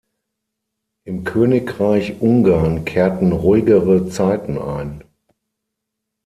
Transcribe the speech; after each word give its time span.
Im 1.05 1.25
Königreich 1.25 2.21
Ungarn 2.21 2.85
kehrten 2.85 3.33
ruhigere 3.33 4.09
Zeiten 4.09 4.57
ein. 4.57 5.03